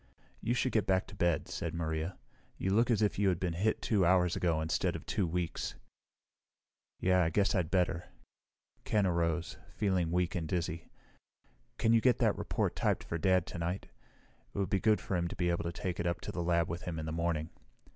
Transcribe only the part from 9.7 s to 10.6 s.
feeling weak and